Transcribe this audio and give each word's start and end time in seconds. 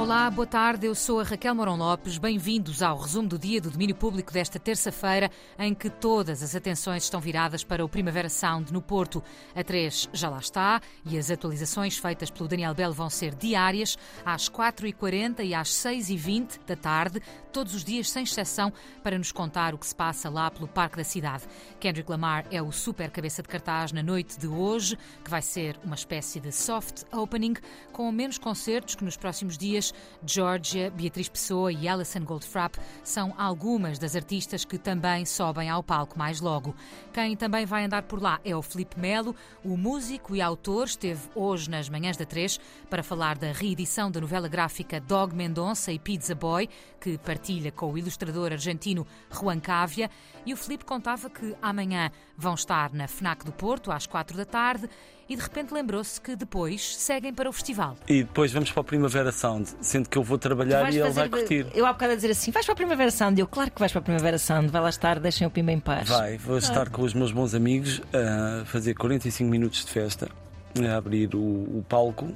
Olá, 0.00 0.30
boa 0.30 0.46
tarde. 0.46 0.86
Eu 0.86 0.94
sou 0.94 1.20
a 1.20 1.22
Raquel 1.22 1.54
Morão 1.54 1.76
Lopes. 1.76 2.16
Bem-vindos 2.16 2.82
ao 2.82 2.96
resumo 2.96 3.28
do 3.28 3.38
dia 3.38 3.60
do 3.60 3.70
domínio 3.70 3.94
público 3.94 4.32
desta 4.32 4.58
terça-feira, 4.58 5.30
em 5.58 5.74
que 5.74 5.90
todas 5.90 6.42
as 6.42 6.56
atenções 6.56 7.04
estão 7.04 7.20
viradas 7.20 7.62
para 7.62 7.84
o 7.84 7.88
Primavera 7.88 8.30
Sound 8.30 8.72
no 8.72 8.80
Porto. 8.80 9.22
A 9.54 9.62
3 9.62 10.08
já 10.10 10.30
lá 10.30 10.38
está 10.38 10.80
e 11.04 11.18
as 11.18 11.30
atualizações 11.30 11.98
feitas 11.98 12.30
pelo 12.30 12.48
Daniel 12.48 12.72
Bell 12.72 12.94
vão 12.94 13.10
ser 13.10 13.34
diárias, 13.34 13.98
às 14.24 14.48
4h40 14.48 15.44
e 15.44 15.52
às 15.52 15.68
6h20 15.68 16.60
da 16.66 16.76
tarde, 16.76 17.20
todos 17.52 17.74
os 17.74 17.84
dias 17.84 18.10
sem 18.10 18.22
exceção, 18.22 18.72
para 19.02 19.18
nos 19.18 19.30
contar 19.30 19.74
o 19.74 19.78
que 19.78 19.86
se 19.86 19.94
passa 19.94 20.30
lá 20.30 20.50
pelo 20.50 20.66
Parque 20.66 20.96
da 20.96 21.04
Cidade. 21.04 21.44
Kendrick 21.78 22.10
Lamar 22.10 22.46
é 22.50 22.62
o 22.62 22.72
super 22.72 23.10
cabeça 23.10 23.42
de 23.42 23.48
cartaz 23.48 23.92
na 23.92 24.02
noite 24.02 24.38
de 24.38 24.46
hoje, 24.46 24.96
que 25.22 25.30
vai 25.30 25.42
ser 25.42 25.78
uma 25.84 25.94
espécie 25.94 26.40
de 26.40 26.50
soft 26.50 27.02
opening, 27.12 27.54
com 27.92 28.10
menos 28.10 28.38
concertos 28.38 28.94
que 28.94 29.04
nos 29.04 29.18
próximos 29.18 29.58
dias 29.58 29.89
Georgia, 30.24 30.90
Beatriz 30.90 31.28
Pessoa 31.28 31.72
e 31.72 31.88
Alison 31.88 32.20
Goldfrapp 32.20 32.78
são 33.02 33.34
algumas 33.38 33.98
das 33.98 34.14
artistas 34.14 34.64
que 34.64 34.78
também 34.78 35.24
sobem 35.24 35.68
ao 35.68 35.82
palco 35.82 36.18
mais 36.18 36.40
logo. 36.40 36.74
Quem 37.12 37.36
também 37.36 37.66
vai 37.66 37.84
andar 37.84 38.02
por 38.02 38.22
lá 38.22 38.40
é 38.44 38.54
o 38.54 38.62
Felipe 38.62 38.98
Melo, 38.98 39.34
o 39.64 39.76
músico 39.76 40.34
e 40.36 40.40
autor, 40.40 40.86
esteve 40.86 41.28
hoje 41.34 41.70
nas 41.70 41.88
manhãs 41.88 42.16
da 42.16 42.24
3 42.24 42.58
para 42.88 43.02
falar 43.02 43.38
da 43.38 43.52
reedição 43.52 44.10
da 44.10 44.20
novela 44.20 44.48
gráfica 44.48 45.00
Dog 45.00 45.34
Mendonça 45.34 45.92
e 45.92 45.98
Pizza 45.98 46.34
Boy, 46.34 46.68
que 47.00 47.18
partilha 47.18 47.72
com 47.72 47.92
o 47.92 47.98
ilustrador 47.98 48.52
argentino 48.52 49.06
Juan 49.30 49.60
Cávia, 49.60 50.10
e 50.44 50.52
o 50.52 50.56
Felipe 50.56 50.84
contava 50.84 51.30
que 51.30 51.56
amanhã 51.60 52.10
vão 52.36 52.54
estar 52.54 52.92
na 52.92 53.06
FNAC 53.06 53.44
do 53.44 53.52
Porto 53.52 53.90
às 53.90 54.06
4 54.06 54.36
da 54.36 54.44
tarde 54.44 54.88
e 55.30 55.36
de 55.36 55.42
repente 55.42 55.72
lembrou-se 55.72 56.20
que 56.20 56.34
depois 56.34 56.96
seguem 56.96 57.32
para 57.32 57.48
o 57.48 57.52
festival. 57.52 57.96
E 58.08 58.24
depois 58.24 58.52
vamos 58.52 58.72
para 58.72 58.80
o 58.80 58.84
Primavera 58.84 59.30
Sound, 59.30 59.70
sendo 59.80 60.08
que 60.08 60.18
eu 60.18 60.24
vou 60.24 60.36
trabalhar 60.36 60.92
e 60.92 60.98
ele 60.98 61.10
vai 61.10 61.28
curtir. 61.28 61.66
Eu 61.72 61.86
há 61.86 61.92
bocado 61.92 62.12
a 62.12 62.16
dizer 62.16 62.32
assim: 62.32 62.50
vais 62.50 62.66
para 62.66 62.72
a 62.72 62.76
Primavera 62.76 63.12
Sound. 63.12 63.40
Eu, 63.40 63.46
claro 63.46 63.70
que 63.70 63.78
vais 63.78 63.92
para 63.92 64.00
a 64.00 64.02
Primavera 64.02 64.38
Sound, 64.38 64.68
vai 64.68 64.82
lá 64.82 64.90
estar, 64.90 65.20
deixem 65.20 65.46
o 65.46 65.50
Pimba 65.50 65.70
em 65.70 65.78
paz. 65.78 66.08
Vai, 66.08 66.36
vou 66.36 66.58
estar 66.58 66.90
com 66.90 67.02
os 67.02 67.14
meus 67.14 67.30
bons 67.30 67.54
amigos 67.54 68.02
a 68.12 68.64
fazer 68.64 68.94
45 68.94 69.48
minutos 69.48 69.84
de 69.84 69.92
festa, 69.92 70.28
a 70.76 70.96
abrir 70.96 71.32
o, 71.36 71.38
o 71.38 71.84
palco 71.88 72.34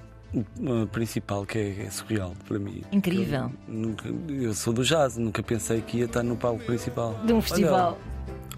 o 0.60 0.86
principal 0.88 1.46
que 1.46 1.58
é, 1.58 1.84
é, 1.84 1.90
surreal 1.90 2.34
para 2.46 2.58
mim. 2.58 2.82
Incrível. 2.90 3.52
Eu, 3.68 3.74
nunca, 3.74 4.08
eu 4.28 4.52
sou 4.52 4.72
do 4.72 4.84
jazz, 4.84 5.16
nunca 5.16 5.42
pensei 5.42 5.80
que 5.80 5.98
ia 5.98 6.06
estar 6.06 6.22
no 6.22 6.36
palco 6.36 6.64
principal. 6.64 7.14
De 7.24 7.32
um 7.32 7.40
festival. 7.40 7.98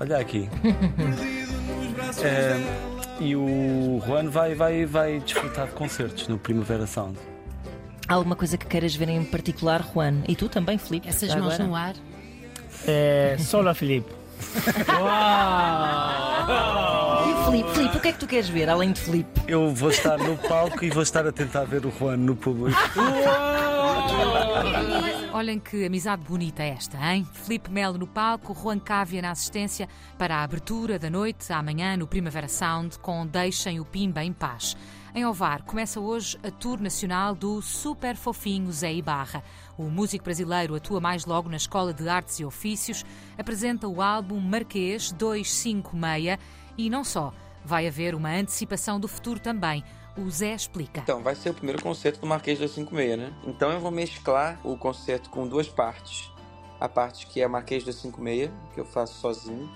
Olha, 0.01 0.15
olha 0.15 0.23
aqui. 0.23 0.49
é, 2.25 2.96
e 3.21 3.35
o 3.35 4.01
Juan 4.07 4.29
vai, 4.29 4.55
vai, 4.55 4.85
vai 4.87 5.21
desfrutar 5.21 5.67
de 5.67 5.73
concertos 5.73 6.29
no 6.29 6.39
Primavera 6.39 6.87
Sound. 6.87 7.19
Há 8.09 8.15
alguma 8.15 8.37
coisa 8.37 8.57
que 8.57 8.67
queiras 8.67 8.95
ver 8.95 9.09
em 9.09 9.25
particular, 9.25 9.85
Juan? 9.93 10.23
E 10.29 10.37
tu 10.37 10.49
também, 10.49 10.79
Filipe? 10.79 11.09
Essas 11.09 11.35
mãos 11.35 11.55
agora? 11.55 11.65
no 11.65 11.75
ar? 11.75 11.95
É, 12.87 13.37
solo 13.39 13.69
a 13.69 13.75
Filipe. 13.75 14.11
Uau! 15.01 16.47
E 17.29 17.45
Filipe, 17.47 17.71
Filipe, 17.71 17.97
o 17.97 18.01
que 18.01 18.09
é 18.09 18.13
que 18.13 18.19
tu 18.19 18.27
queres 18.27 18.49
ver 18.49 18.69
além 18.69 18.93
de 18.93 19.01
Filipe? 19.01 19.41
Eu 19.49 19.75
vou 19.75 19.91
estar 19.91 20.19
no 20.19 20.37
palco 20.37 20.85
e 20.85 20.91
vou 20.91 21.03
estar 21.03 21.27
a 21.27 21.33
tentar 21.33 21.65
ver 21.65 21.85
o 21.85 21.91
Juan 21.91 22.17
no 22.19 22.37
público. 22.37 22.79
Olhem 25.33 25.59
que 25.59 25.85
amizade 25.85 26.23
bonita 26.23 26.63
é 26.63 26.71
esta, 26.71 26.97
hein? 26.99 27.27
Felipe 27.33 27.71
Melo 27.71 27.99
no 27.99 28.07
palco, 28.07 28.55
Juan 28.55 28.79
Cávia 28.79 29.21
na 29.21 29.31
assistência 29.31 29.89
para 30.17 30.37
a 30.37 30.43
abertura 30.43 30.99
da 30.99 31.11
noite 31.11 31.53
amanhã 31.53 31.97
no 31.97 32.07
Primavera 32.07 32.49
Sound 32.49 32.99
com 32.99 33.27
Deixem 33.27 33.79
o 33.79 33.85
Pimba 33.85 34.25
em 34.25 34.33
Paz. 34.33 34.77
Em 35.15 35.25
Ovar 35.25 35.63
começa 35.63 35.99
hoje 35.99 36.39
a 36.43 36.51
tour 36.51 36.81
nacional 36.81 37.35
do 37.35 37.63
super 37.63 38.17
fofinho 38.17 38.71
Zé 38.71 38.93
Ibarra. 38.93 39.43
O 39.79 39.85
músico 39.85 40.25
brasileiro 40.25 40.75
atua 40.75 41.01
mais 41.01 41.25
logo 41.25 41.49
na 41.49 41.57
Escola 41.57 41.93
de 41.93 42.09
Artes 42.09 42.39
e 42.39 42.45
Ofícios, 42.45 43.05
apresenta 43.39 43.89
o 43.89 44.03
álbum 44.03 44.39
Marquês 44.39 45.13
256 45.13 46.39
e 46.77 46.91
não 46.91 47.03
só. 47.03 47.33
Vai 47.65 47.87
haver 47.87 48.15
uma 48.15 48.31
antecipação 48.31 49.01
do 49.01 49.09
futuro 49.09 49.41
também. 49.41 49.83
O 50.17 50.31
Zé 50.31 50.55
explica. 50.55 51.01
Então, 51.01 51.23
vai 51.23 51.35
ser 51.35 51.51
o 51.51 51.55
primeiro 51.55 51.83
concerto 51.83 52.21
do 52.21 52.27
Marquês 52.27 52.59
256, 52.59 53.19
né? 53.19 53.35
Então 53.45 53.71
eu 53.71 53.81
vou 53.81 53.91
mesclar 53.91 54.59
o 54.65 54.77
concerto 54.77 55.29
com 55.29 55.47
duas 55.47 55.69
partes. 55.69 56.31
A 56.81 56.89
parte 56.89 57.27
que 57.27 57.41
é 57.41 57.49
Marquês 57.49 57.85
256, 57.85 58.51
que 58.73 58.81
eu 58.81 58.85
faço 58.85 59.15
sozinho, 59.15 59.71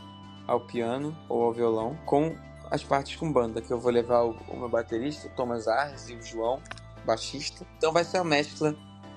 ao 0.46 0.60
piano 0.60 1.16
ou 1.28 1.44
ao 1.44 1.52
violão, 1.52 1.96
com 2.04 2.34
as 2.70 2.82
partes 2.82 3.16
com 3.16 3.30
banda, 3.30 3.60
que 3.60 3.72
eu 3.72 3.78
vou 3.78 3.90
levar 3.90 4.22
o, 4.22 4.30
o 4.48 4.56
meu 4.56 4.68
baterista, 4.68 5.28
o 5.28 5.30
Thomas 5.30 5.68
Arres, 5.68 6.08
e 6.08 6.14
o 6.14 6.22
João, 6.22 6.60
baixista. 7.04 7.66
Então 7.76 7.92
vai 7.92 8.04
ser 8.04 8.18
a 8.18 8.24
mescla 8.24 8.74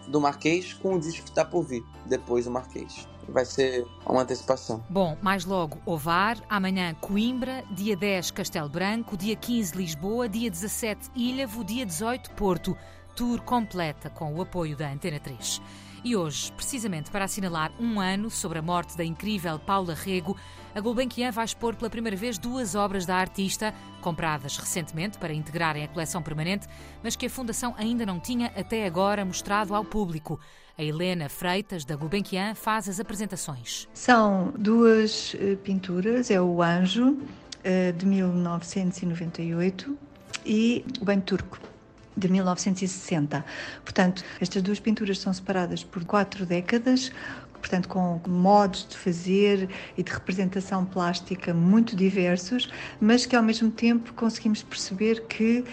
do 0.08 0.20
Marquês 0.20 0.74
com 0.74 0.96
o 0.96 1.00
disco 1.00 1.24
que 1.24 1.30
está 1.30 1.46
por 1.46 1.64
vir, 1.64 1.84
depois 2.06 2.46
do 2.46 2.52
Marquês. 2.52 3.08
Vai 3.28 3.46
ser 3.46 3.88
uma 4.06 4.22
antecipação. 4.22 4.84
Bom, 4.90 5.18
mais 5.22 5.46
logo 5.46 5.80
Ovar, 5.86 6.38
amanhã 6.50 6.94
Coimbra, 7.00 7.64
dia 7.72 7.96
10 7.96 8.32
Castelo 8.32 8.70
Branco, 8.70 9.16
dia 9.16 9.36
15 9.36 9.78
Lisboa, 9.78 10.28
dia 10.28 10.50
17 10.50 11.10
Ilhavo, 11.16 11.64
dia 11.64 11.86
18 11.86 12.32
Porto. 12.32 12.78
Tour 13.16 13.42
completa 13.42 14.10
com 14.10 14.34
o 14.34 14.42
apoio 14.42 14.76
da 14.76 14.92
Antena 14.92 15.20
3. 15.20 15.62
E 16.04 16.18
hoje, 16.18 16.52
precisamente 16.52 17.10
para 17.10 17.24
assinalar 17.24 17.72
um 17.80 17.98
ano 17.98 18.30
sobre 18.30 18.60
a 18.60 18.62
morte 18.62 18.98
da 18.98 19.06
incrível 19.06 19.58
Paula 19.58 19.94
Rego, 19.94 20.36
a 20.76 20.82
Gulbenkian 20.82 21.32
vai 21.32 21.46
expor 21.46 21.78
pela 21.78 21.90
primeira 21.90 22.18
vez 22.18 22.38
duas 22.38 22.76
obras 22.76 23.06
da 23.06 23.16
artista, 23.16 23.74
compradas 24.02 24.58
recentemente 24.58 25.18
para 25.18 25.34
integrarem 25.34 25.82
a 25.82 25.88
coleção 25.88 26.22
permanente, 26.22 26.68
mas 27.02 27.16
que 27.16 27.28
a 27.28 27.30
Fundação 27.30 27.74
ainda 27.78 28.06
não 28.06 28.20
tinha 28.20 28.48
até 28.48 28.86
agora 28.86 29.24
mostrado 29.24 29.74
ao 29.74 29.86
público. 29.86 30.38
A 30.78 30.84
Helena 30.84 31.30
Freitas, 31.30 31.86
da 31.86 31.96
Gulbenkian, 31.96 32.54
faz 32.54 32.90
as 32.90 33.00
apresentações. 33.00 33.88
São 33.94 34.54
duas 34.58 35.34
eh, 35.40 35.56
pinturas, 35.64 36.30
é 36.30 36.42
o 36.42 36.62
Anjo, 36.62 37.18
eh, 37.64 37.94
de 37.94 38.06
1998, 38.06 39.98
e 40.46 40.84
o 41.00 41.06
Banho 41.06 41.22
Turco, 41.22 41.60
de 42.16 42.30
1960. 42.30 43.44
Portanto, 43.84 44.24
estas 44.40 44.62
duas 44.62 44.80
pinturas 44.80 45.20
são 45.20 45.34
separadas 45.34 45.84
por 45.84 46.04
quatro 46.06 46.46
décadas, 46.46 47.12
portanto, 47.54 47.88
com 47.88 48.20
modos 48.28 48.86
de 48.90 48.98
fazer 48.98 49.70
e 49.98 50.04
de 50.04 50.12
representação 50.12 50.86
plástica 50.86 51.54
muito 51.54 51.96
diversos, 51.96 52.70
mas 53.00 53.26
que 53.26 53.36
ao 53.36 53.44
mesmo 53.44 53.72
tempo 53.72 54.14
conseguimos 54.14 54.62
perceber 54.62 55.26
que 55.28 55.64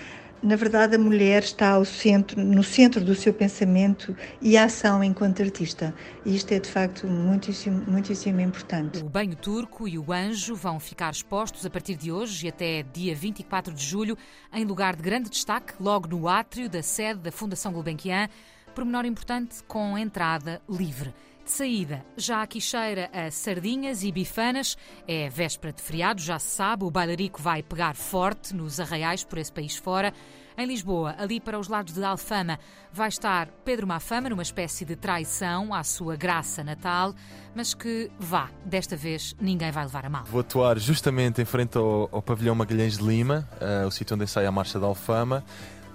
na 0.43 0.57
verdade, 0.57 0.97
a 0.97 0.99
mulher 0.99 1.43
está 1.43 1.71
ao 1.73 1.85
centro, 1.85 2.43
no 2.43 2.63
centro 2.63 3.05
do 3.05 3.15
seu 3.15 3.33
pensamento 3.33 4.17
e 4.41 4.57
ação 4.57 5.05
enquanto 5.05 5.43
artista. 5.43 5.95
E 6.25 6.35
isto 6.35 6.53
é, 6.53 6.59
de 6.59 6.69
facto, 6.69 7.07
muitíssimo, 7.07 7.85
muitíssimo 7.87 8.41
importante. 8.41 9.03
O 9.03 9.09
Banho 9.09 9.37
Turco 9.37 9.87
e 9.87 9.99
o 9.99 10.13
Anjo 10.13 10.55
vão 10.55 10.81
ficar 10.81 11.11
expostos 11.11 11.67
a 11.67 11.71
partir 11.71 11.95
de 11.95 12.11
hoje 12.11 12.47
e 12.47 12.49
até 12.49 12.83
dia 12.83 13.15
24 13.15 13.73
de 13.75 13.85
julho, 13.85 14.17
em 14.53 14.65
lugar 14.65 14.97
de 14.97 15.03
grande 15.03 15.29
destaque, 15.29 15.75
logo 15.79 16.09
no 16.09 16.27
átrio 16.27 16.69
da 16.69 16.83
sede 16.83 17.21
da 17.21 17.31
Fundação 17.33 17.73
Gulbenkian, 17.73 18.29
pormenor 18.75 19.05
importante 19.05 19.63
com 19.67 19.99
entrada 19.99 20.63
livre. 20.69 21.13
De 21.51 21.57
saída, 21.57 22.05
já 22.17 22.43
aqui 22.43 22.61
cheira 22.61 23.11
a 23.13 23.29
sardinhas 23.29 24.05
e 24.05 24.13
bifanas. 24.13 24.79
É 25.07 25.29
véspera 25.29 25.73
de 25.73 25.83
feriado, 25.83 26.23
já 26.23 26.39
se 26.39 26.47
sabe, 26.47 26.85
o 26.85 26.91
bailarico 26.93 27.43
vai 27.43 27.61
pegar 27.61 27.97
forte 27.97 28.55
nos 28.55 28.79
arraiais 28.79 29.25
por 29.25 29.37
esse 29.37 29.53
país 29.53 29.75
fora. 29.75 30.15
Em 30.57 30.65
Lisboa, 30.65 31.17
ali 31.19 31.41
para 31.41 31.59
os 31.59 31.67
lados 31.67 31.95
de 31.95 32.05
Alfama, 32.05 32.57
vai 32.93 33.09
estar 33.09 33.49
Pedro 33.65 33.85
Mafama 33.85 34.31
numa 34.31 34.45
espécie 34.45 34.85
de 34.85 34.95
traição 34.95 35.75
à 35.75 35.83
sua 35.83 36.15
graça 36.15 36.63
natal, 36.63 37.13
mas 37.53 37.75
que 37.75 38.09
vá, 38.17 38.49
desta 38.65 38.95
vez 38.95 39.35
ninguém 39.41 39.73
vai 39.73 39.83
levar 39.83 40.07
a 40.07 40.09
mal. 40.09 40.25
Vou 40.27 40.43
atuar 40.43 40.79
justamente 40.79 41.43
em 41.43 41.45
frente 41.45 41.77
ao, 41.77 42.09
ao 42.13 42.23
pavilhão 42.23 42.55
Magalhães 42.55 42.97
de 42.97 43.05
Lima, 43.05 43.49
uh, 43.61 43.89
o 43.89 43.91
sítio 43.91 44.15
onde 44.15 44.23
ensaia 44.23 44.49
a 44.49 44.53
marcha 44.53 44.79
de 44.79 44.85
Alfama. 44.85 45.45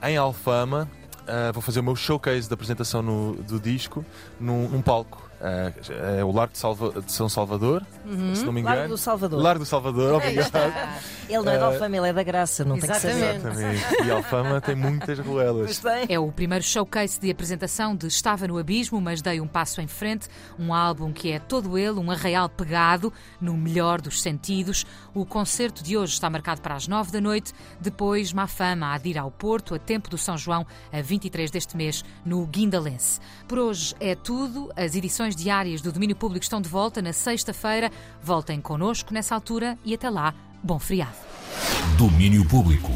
Em 0.03 0.17
Alfama, 0.17 0.91
uh, 1.21 1.53
vou 1.53 1.61
fazer 1.61 1.79
o 1.79 1.83
meu 1.83 1.95
showcase 1.95 2.49
da 2.49 2.55
apresentação 2.55 3.01
no, 3.01 3.35
do 3.35 3.57
disco 3.57 4.03
num, 4.37 4.67
num 4.67 4.81
palco 4.81 5.24
é, 5.41 6.19
é 6.19 6.23
o 6.23 6.31
Largo 6.31 6.53
de, 6.53 6.59
Salva, 6.59 7.01
de 7.01 7.11
São 7.11 7.29
Salvador, 7.29 7.85
uhum. 8.05 8.35
se 8.35 8.45
não 8.45 8.53
me 8.53 8.61
engano. 8.61 8.75
Largo 8.75 8.93
do 8.93 8.97
Salvador. 8.97 9.41
Largo 9.41 9.59
do 9.59 9.65
Salvador, 9.65 10.13
obrigado. 10.15 10.51
Ele 11.27 11.43
não 11.43 11.51
é 11.51 11.57
da 11.57 11.65
Alfama, 11.65 11.97
ele 11.97 12.07
é 12.07 12.13
da 12.13 12.23
Graça, 12.23 12.63
não 12.63 12.77
Exatamente. 12.77 13.01
tem 13.01 13.15
que 13.15 13.41
saber. 13.41 13.75
Exatamente. 13.75 14.07
E 14.07 14.11
Alfama 14.11 14.61
tem 14.61 14.75
muitas 14.75 15.19
ruelas. 15.19 15.81
É 16.07 16.19
o 16.19 16.31
primeiro 16.31 16.63
showcase 16.63 17.19
de 17.19 17.31
apresentação 17.31 17.95
de 17.95 18.07
Estava 18.07 18.47
no 18.47 18.57
Abismo, 18.57 19.01
mas 19.01 19.21
dei 19.21 19.41
um 19.41 19.47
passo 19.47 19.81
em 19.81 19.87
frente. 19.87 20.27
Um 20.59 20.73
álbum 20.73 21.11
que 21.11 21.31
é 21.31 21.39
todo 21.39 21.77
ele 21.77 21.99
um 21.99 22.11
arraial 22.11 22.47
pegado, 22.49 23.11
no 23.41 23.55
melhor 23.57 24.01
dos 24.01 24.21
sentidos. 24.21 24.85
O 25.13 25.25
concerto 25.25 25.83
de 25.83 25.97
hoje 25.97 26.13
está 26.13 26.29
marcado 26.29 26.61
para 26.61 26.75
as 26.75 26.87
nove 26.87 27.11
da 27.11 27.21
noite. 27.21 27.53
Depois, 27.79 28.31
Mafama 28.33 28.93
a 28.93 29.07
ir 29.07 29.17
ao 29.17 29.31
Porto, 29.31 29.73
a 29.75 29.79
tempo 29.79 30.09
do 30.09 30.17
São 30.17 30.37
João, 30.37 30.65
a 30.91 31.01
23 31.01 31.49
deste 31.51 31.75
mês, 31.75 32.03
no 32.25 32.45
Guindalense. 32.45 33.19
Por 33.47 33.59
hoje 33.59 33.95
é 33.99 34.15
tudo. 34.15 34.71
As 34.75 34.95
diárias 35.33 35.79
do 35.79 35.93
Domínio 35.93 36.17
Público 36.17 36.43
estão 36.43 36.59
de 36.59 36.67
volta 36.67 37.01
na 37.01 37.13
sexta-feira. 37.13 37.89
Voltem 38.21 38.59
connosco 38.59 39.13
nessa 39.13 39.33
altura 39.33 39.77
e 39.85 39.93
até 39.93 40.09
lá, 40.09 40.33
bom 40.61 40.77
feriado. 40.77 41.15
Domínio 41.97 42.45
Público. 42.45 42.91